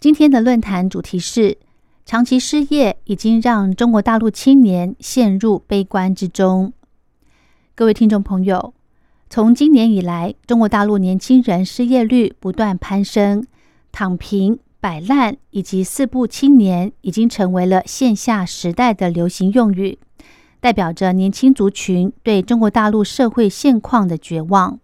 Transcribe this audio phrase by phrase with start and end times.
[0.00, 1.58] 今天的论坛主题是：
[2.06, 6.72] 长期失业已经让中国大陆青年陷入悲观之中。
[7.74, 8.72] 各位听众朋友，
[9.28, 13.46] 从今年以来，中国大陆年轻人失业率不断攀升，
[13.92, 19.98] 躺平、摆烂以及四不青年已经成为了线下时代的流行用语，
[20.60, 24.80] 代表着年轻族群对中国大陆社会现况的绝望。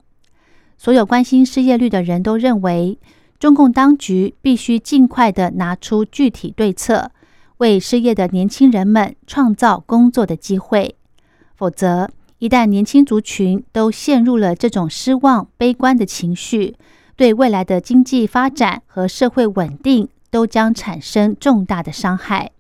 [0.77, 2.99] 所有关心失业率的人都认为，
[3.39, 7.11] 中共当局必须尽快的拿出具体对策，
[7.59, 10.97] 为失业的年轻人们创造工作的机会。
[11.55, 16.77] 否则，一旦年轻族群都陷入了这种失望、悲观的情绪，
[17.15, 22.53] 对未来的经济发展和社会稳定都将产生重大的伤害。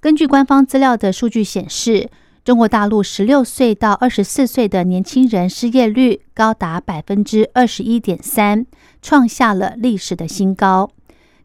[0.00, 2.08] 根据官方资料的数据显示，
[2.42, 8.64] 中国大陆十六岁到二十四岁的年轻人失业率高达百分之二十一点三，
[9.02, 10.90] 创下了历史的新高。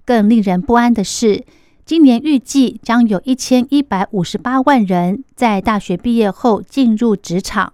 [0.06, 1.44] 更令人不安的是，
[1.86, 7.74] 今年预计将有一千一百五十八万人在大学毕业后进入职场。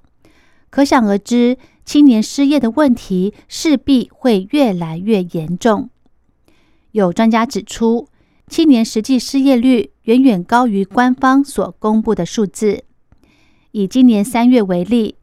[0.72, 5.92] 可想而知，青年失业的问题势必会越来越严重。
[6.94, 8.08] 有专家指出，
[8.48, 12.86] 青年实际失业率远远高于官方所公布的数字。
[13.72, 15.16] 以今年三月为例，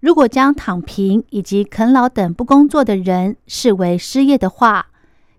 [0.00, 4.88] 如果将躺平以及啃老等不工作的人视为失业的话，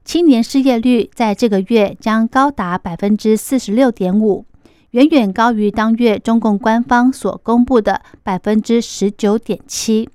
[0.05, 4.45] 青年失业率在这个月将高达百分之四十六点五，
[4.92, 10.09] 远远高于当月中共官方所公布的百分之十九点七。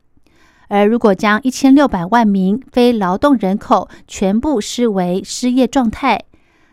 [0.69, 6.25] 而如果将一千六百万名非劳动人口全部视为失业状态，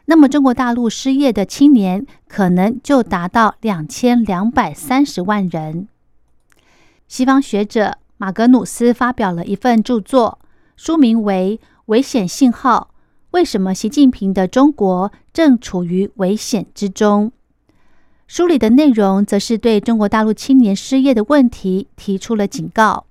[0.07, 5.87] 那么，中国大陆失业的青年可能就达到两千两百三十万人。
[7.07, 10.39] 西方学者马格努斯发表了一份著作，
[10.75, 12.91] 书名为《危险信号：
[13.31, 17.27] 为什么习近平的中国正处于危险之中》。
[18.27, 23.05] 书里的内容则是对中国大陆青年失业的问题提出了警告，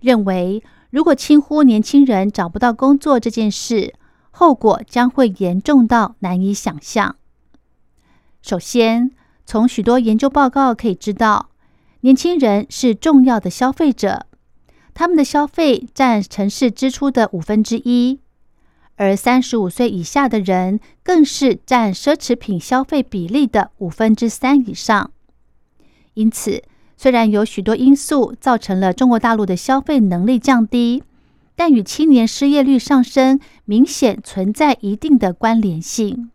[0.00, 3.94] 认为如果轻忽年轻人找不到工作这件事，
[4.40, 7.16] 后果将会严重到难以想象。
[8.40, 9.10] 首先，
[9.44, 11.50] 从许多研究报告可以知道，
[12.00, 14.24] 年轻人是重要的消费者，
[14.94, 18.20] 他们的消费占城市支出的五分之一，
[18.96, 25.10] 而三十五岁以下的人更是占奢侈品消费比例的五分之三以上。
[26.14, 26.62] 因此，
[26.96, 31.02] 虽然有许多因素造成了中国大陆的消费能力降低。
[31.54, 36.30] 但与青年失业率上升明显存在一定的关联性。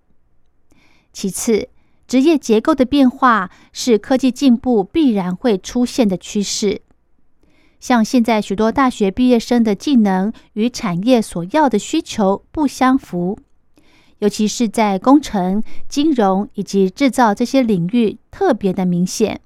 [1.12, 1.70] 其次，
[2.08, 6.81] 职业结构的变化是科技进步必然会出现的趋势。
[7.80, 13.40] 像现在许多大学毕业生的技能与产业所要的需求不相符，
[14.20, 19.42] 尤其是在工程、金融以及制造这些领域特别的明显。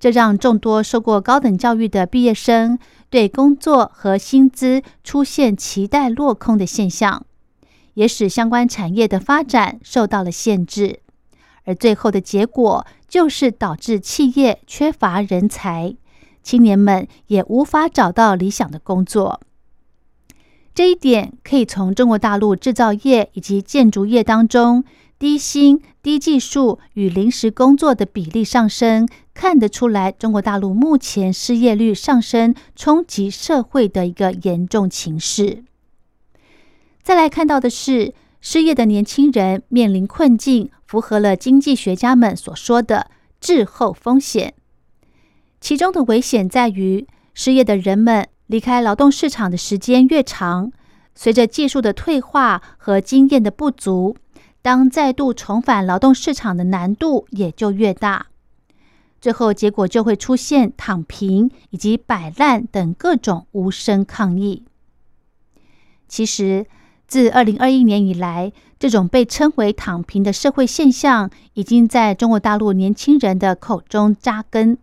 [0.00, 2.78] 这让众多受过高等教育的毕业生。
[3.10, 7.24] 对工作和薪资出现期待落空的现象，
[7.94, 11.00] 也使相关产业的发展受到了限制，
[11.64, 15.96] 而最后的结果就是导致企业缺乏人才，
[16.42, 19.40] 青年们也无法找到理想的工作。
[20.74, 24.84] 这一点可以从中国大陆制造业以及建筑业当中。
[25.18, 35.64] 低薪、低技术与临时工作的比例上升，看得出来中国大陆目前失业率上升，冲击社会的一个严重情势。
[37.02, 43.10] 再来看到的是，失业的年轻人面临困境，符合了经济学家们所说的
[43.40, 44.54] 滞后风险。
[45.60, 50.70] 其中的危险在于，失业的人们离开劳动市场的时间越长，
[51.16, 54.16] 随着技术的退化和经验的不足。
[54.68, 58.26] 当再度重返劳动市场的难度也就越大，
[59.18, 64.64] 最后结果就会出现躺平以及摆烂等各种无声抗议。
[66.06, 66.66] 其实，
[67.06, 74.76] 自二零二一年以来，这种被称为“躺平”的社会现象，已经在中国大陆年轻人的口中扎根。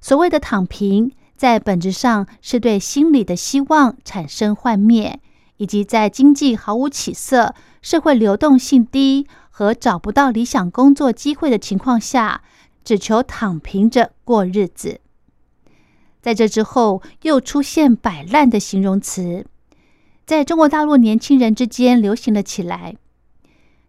[0.00, 5.20] 所谓的“躺平”，在本质上是对心理的希望产生幻灭。
[5.58, 12.42] 以及在经济毫无起色、社会流动性低和找不到理想工作机会的情况下，
[12.82, 15.00] 只求躺平着过日子。
[16.20, 19.46] 在这之后，又出现“摆烂”的形容词，
[20.26, 22.96] 在中国大陆年轻人之间流行了起来。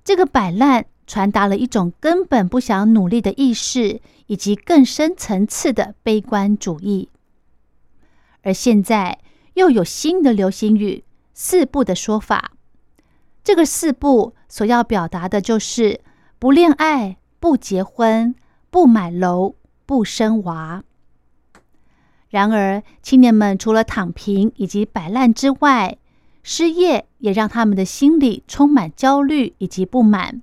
[0.04, 7.10] 这个“摆烂”传达了一种根本不想努力的意识，以及更深层次的悲观主义。
[8.44, 9.19] 而现在
[9.56, 11.04] 又有新的流行语
[11.42, 12.52] “四不”的说法。
[13.46, 16.02] 这个“四不”所要表达的就是
[16.38, 18.36] 不恋爱、不结婚、
[18.70, 19.56] 不买楼、
[19.86, 20.84] 不生娃。
[22.28, 25.98] 然而，青年们除了躺平以及摆烂之外，
[26.44, 30.42] 失业也让他们的心里充满焦虑以及不满。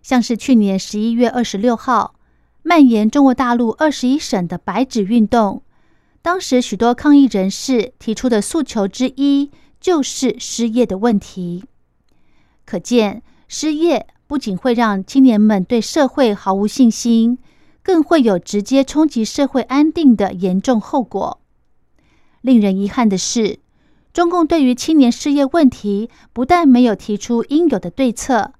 [0.00, 2.14] 像是去年十一月二十六号，
[2.62, 5.62] 蔓延中国大陆二十一省的“白纸运动”，
[6.26, 11.62] 当时许多抗议人士提出的诉求之一就是失业的问题。
[12.64, 17.38] 可见，失业不仅会让青年们对社会毫无信心。
[17.80, 21.40] 更会有直接冲击社会安定的严重后果。
[22.40, 23.60] 令人遗憾的是，
[24.12, 28.54] 中共对于青年失业问题不但没有提出应有的对策，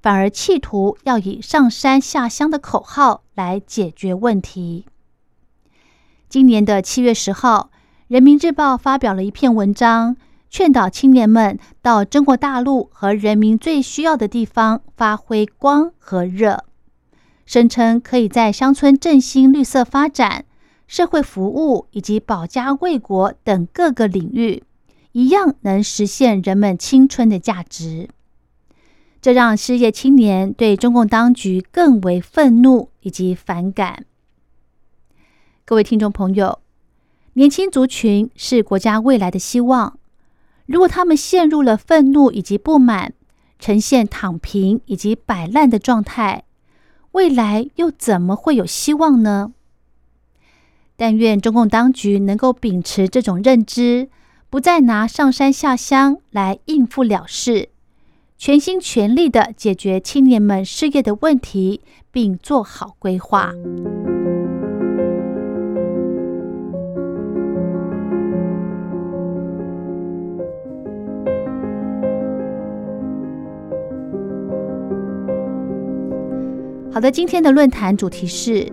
[0.00, 4.86] 反而企图要以上山下乡的口号来解决问题。
[6.30, 7.70] 今年的七月十号，
[8.06, 10.16] 《人民日报》发表了一篇文章，
[10.48, 16.66] 劝导青年们到中国大陆和人民最需要的地方发挥光和热。
[17.44, 20.44] 声称可以在乡村振兴绿色发展、
[20.86, 24.62] 社会服务以及保家卫国等各个领域，
[25.10, 28.08] 一样能实现人们青春的价值。
[29.20, 34.04] 这让失业青年对中共当局更为愤怒以及反感。
[35.70, 36.58] 各位听众朋友，
[37.34, 40.00] 年轻族群是国家未来的希望。
[40.66, 43.12] 如果他们陷入了愤怒以及不满，
[43.60, 46.42] 呈现躺平以及摆烂的状态，
[47.12, 49.52] 未来又怎么会有希望呢？
[50.96, 54.08] 但愿中共当局能够秉持这种认知，
[54.50, 57.68] 不再拿上山下乡来应付了事，
[58.36, 63.52] 全心全力的解决青年们失业的问题，并做好规划。
[77.00, 78.70] 好的，今天的论坛主题是：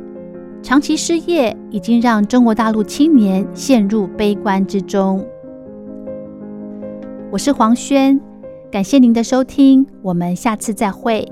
[0.62, 5.26] 长期失业已经让中国大陆青年陷入悲观之中。
[7.32, 8.20] 我是黄轩，
[8.70, 11.26] 感谢您的收听，我们下次再会。